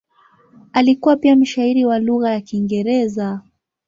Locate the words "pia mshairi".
1.15-1.85